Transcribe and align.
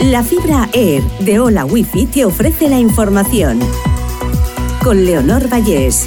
La 0.00 0.22
fibra 0.22 0.68
Air 0.74 1.02
de 1.20 1.40
Hola 1.40 1.64
Wifi 1.64 2.04
te 2.04 2.26
ofrece 2.26 2.68
la 2.68 2.78
información. 2.78 3.58
Con 4.84 5.06
Leonor 5.06 5.48
Vallés. 5.50 6.06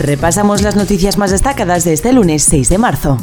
Repasamos 0.00 0.62
las 0.62 0.74
noticias 0.74 1.18
más 1.18 1.30
destacadas 1.30 1.84
de 1.84 1.92
este 1.92 2.12
lunes 2.12 2.42
6 2.42 2.68
de 2.68 2.78
marzo. 2.78 3.16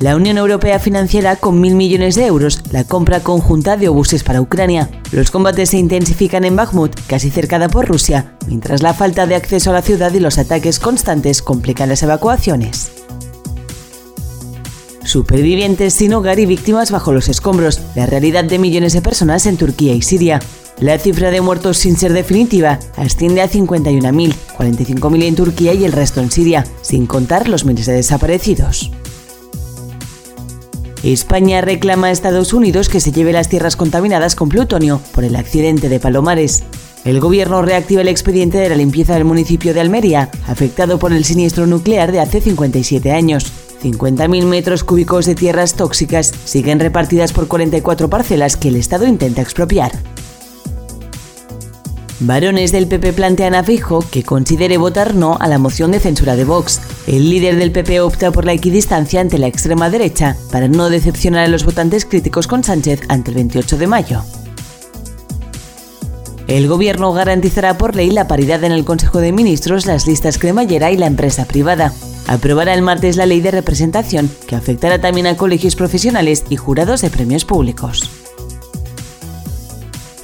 La 0.00 0.16
Unión 0.16 0.36
Europea 0.36 0.78
financiará 0.78 1.36
con 1.36 1.62
mil 1.62 1.74
millones 1.74 2.14
de 2.14 2.26
euros 2.26 2.60
la 2.72 2.84
compra 2.84 3.20
conjunta 3.20 3.78
de 3.78 3.88
obuses 3.88 4.22
para 4.22 4.42
Ucrania. 4.42 4.90
Los 5.12 5.30
combates 5.30 5.70
se 5.70 5.78
intensifican 5.78 6.44
en 6.44 6.56
Bakhmut, 6.56 6.94
casi 7.06 7.30
cercada 7.30 7.70
por 7.70 7.88
Rusia, 7.88 8.36
mientras 8.46 8.82
la 8.82 8.92
falta 8.92 9.26
de 9.26 9.34
acceso 9.34 9.70
a 9.70 9.72
la 9.72 9.82
ciudad 9.82 10.12
y 10.12 10.20
los 10.20 10.36
ataques 10.36 10.78
constantes 10.78 11.40
complican 11.40 11.88
las 11.88 12.02
evacuaciones. 12.02 12.97
Supervivientes 15.08 15.94
sin 15.94 16.12
hogar 16.12 16.38
y 16.38 16.44
víctimas 16.44 16.90
bajo 16.90 17.12
los 17.12 17.30
escombros, 17.30 17.80
la 17.94 18.04
realidad 18.04 18.44
de 18.44 18.58
millones 18.58 18.92
de 18.92 19.00
personas 19.00 19.46
en 19.46 19.56
Turquía 19.56 19.94
y 19.94 20.02
Siria. 20.02 20.38
La 20.80 20.98
cifra 20.98 21.30
de 21.30 21.40
muertos 21.40 21.78
sin 21.78 21.96
ser 21.96 22.12
definitiva 22.12 22.78
asciende 22.94 23.40
a 23.40 23.48
51.000, 23.48 24.34
45.000 24.58 25.24
en 25.24 25.34
Turquía 25.34 25.72
y 25.72 25.86
el 25.86 25.92
resto 25.92 26.20
en 26.20 26.30
Siria, 26.30 26.66
sin 26.82 27.06
contar 27.06 27.48
los 27.48 27.64
miles 27.64 27.86
de 27.86 27.94
desaparecidos. 27.94 28.90
España 31.02 31.62
reclama 31.62 32.08
a 32.08 32.10
Estados 32.10 32.52
Unidos 32.52 32.90
que 32.90 33.00
se 33.00 33.10
lleve 33.10 33.32
las 33.32 33.48
tierras 33.48 33.76
contaminadas 33.76 34.34
con 34.34 34.50
plutonio 34.50 35.00
por 35.14 35.24
el 35.24 35.36
accidente 35.36 35.88
de 35.88 36.00
Palomares. 36.00 36.64
El 37.06 37.18
gobierno 37.20 37.62
reactiva 37.62 38.02
el 38.02 38.08
expediente 38.08 38.58
de 38.58 38.68
la 38.68 38.76
limpieza 38.76 39.14
del 39.14 39.24
municipio 39.24 39.72
de 39.72 39.80
Almería, 39.80 40.30
afectado 40.46 40.98
por 40.98 41.14
el 41.14 41.24
siniestro 41.24 41.66
nuclear 41.66 42.12
de 42.12 42.20
hace 42.20 42.42
57 42.42 43.10
años. 43.10 43.50
50.000 43.82 44.44
metros 44.44 44.84
cúbicos 44.84 45.26
de 45.26 45.34
tierras 45.34 45.74
tóxicas 45.74 46.32
siguen 46.44 46.80
repartidas 46.80 47.32
por 47.32 47.48
44 47.48 48.10
parcelas 48.10 48.56
que 48.56 48.68
el 48.68 48.76
Estado 48.76 49.06
intenta 49.06 49.42
expropiar. 49.42 49.92
Varones 52.20 52.72
del 52.72 52.88
PP 52.88 53.12
plantean 53.12 53.54
a 53.54 53.62
Fijo 53.62 54.04
que 54.10 54.24
considere 54.24 54.76
votar 54.76 55.14
no 55.14 55.36
a 55.38 55.46
la 55.46 55.58
moción 55.58 55.92
de 55.92 56.00
censura 56.00 56.34
de 56.34 56.44
Vox. 56.44 56.80
El 57.06 57.30
líder 57.30 57.56
del 57.56 57.70
PP 57.70 58.00
opta 58.00 58.32
por 58.32 58.44
la 58.44 58.52
equidistancia 58.52 59.20
ante 59.20 59.38
la 59.38 59.46
extrema 59.46 59.88
derecha 59.88 60.36
para 60.50 60.66
no 60.66 60.90
decepcionar 60.90 61.44
a 61.44 61.48
los 61.48 61.64
votantes 61.64 62.04
críticos 62.04 62.48
con 62.48 62.64
Sánchez 62.64 63.02
ante 63.08 63.30
el 63.30 63.36
28 63.36 63.78
de 63.78 63.86
mayo. 63.86 64.24
El 66.48 66.66
Gobierno 66.66 67.12
garantizará 67.12 67.78
por 67.78 67.94
ley 67.94 68.10
la 68.10 68.26
paridad 68.26 68.64
en 68.64 68.72
el 68.72 68.84
Consejo 68.84 69.20
de 69.20 69.32
Ministros, 69.32 69.86
las 69.86 70.08
listas 70.08 70.38
cremallera 70.38 70.90
y 70.90 70.96
la 70.96 71.06
empresa 71.06 71.44
privada. 71.44 71.92
Aprobará 72.28 72.74
el 72.74 72.82
martes 72.82 73.16
la 73.16 73.24
ley 73.24 73.40
de 73.40 73.50
representación 73.50 74.30
que 74.46 74.54
afectará 74.54 75.00
también 75.00 75.26
a 75.26 75.36
colegios 75.36 75.74
profesionales 75.74 76.44
y 76.50 76.56
jurados 76.56 77.00
de 77.00 77.08
premios 77.08 77.46
públicos. 77.46 78.10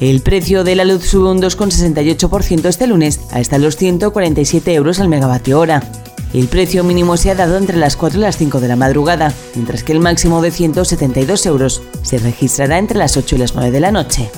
El 0.00 0.20
precio 0.20 0.64
de 0.64 0.77
la 0.77 0.84
luz 0.84 1.06
sube 1.06 1.30
un 1.30 1.41
2,68% 1.41 2.66
este 2.66 2.86
lunes 2.86 3.20
hasta 3.30 3.56
los 3.56 3.77
147 3.77 4.75
euros 4.75 5.00
al 5.00 5.08
megavatio 5.08 5.58
hora. 5.58 5.82
El 6.34 6.48
precio 6.48 6.84
mínimo 6.84 7.16
se 7.16 7.30
ha 7.30 7.34
dado 7.34 7.56
entre 7.56 7.78
las 7.78 7.97
4 7.97 8.19
y 8.19 8.22
las 8.22 8.36
5 8.36 8.60
de 8.60 8.69
la 8.69 8.77
madrugada, 8.77 9.32
mientras 9.55 9.82
que 9.82 9.92
el 9.92 10.00
máximo 10.00 10.42
de 10.42 10.50
172 10.50 11.47
euros 11.47 11.80
se 12.02 12.19
registrará 12.19 12.77
entre 12.77 12.98
las 12.98 13.16
8 13.16 13.36
y 13.36 13.38
las 13.38 13.55
9 13.55 13.70
de 13.70 13.80
la 13.80 13.92
noche. 13.92 14.30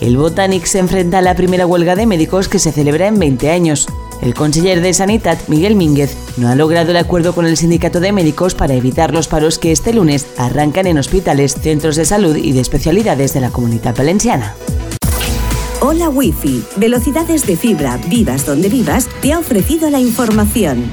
El 0.00 0.16
Botanic 0.16 0.66
se 0.66 0.78
enfrenta 0.78 1.18
a 1.18 1.22
la 1.22 1.34
primera 1.34 1.66
huelga 1.66 1.96
de 1.96 2.06
médicos 2.06 2.48
que 2.48 2.60
se 2.60 2.70
celebra 2.70 3.08
en 3.08 3.18
20 3.18 3.50
años. 3.50 3.88
El 4.20 4.34
conseller 4.34 4.80
de 4.80 4.92
Sanidad, 4.94 5.38
Miguel 5.46 5.76
Mínguez, 5.76 6.16
no 6.36 6.48
ha 6.48 6.56
logrado 6.56 6.90
el 6.90 6.96
acuerdo 6.96 7.34
con 7.34 7.46
el 7.46 7.56
sindicato 7.56 8.00
de 8.00 8.12
médicos 8.12 8.54
para 8.54 8.74
evitar 8.74 9.12
los 9.12 9.28
paros 9.28 9.58
que 9.58 9.70
este 9.70 9.92
lunes 9.92 10.26
arrancan 10.36 10.86
en 10.86 10.98
hospitales, 10.98 11.54
centros 11.54 11.96
de 11.96 12.04
salud 12.04 12.36
y 12.36 12.52
de 12.52 12.60
especialidades 12.60 13.32
de 13.32 13.40
la 13.40 13.50
comunidad 13.50 13.96
valenciana. 13.96 14.54
Hola 15.80 16.08
Wi-Fi, 16.08 16.64
velocidades 16.76 17.46
de 17.46 17.56
fibra, 17.56 18.00
vivas 18.08 18.44
donde 18.44 18.68
vivas, 18.68 19.08
te 19.22 19.32
ha 19.32 19.38
ofrecido 19.38 19.88
la 19.90 20.00
información. 20.00 20.90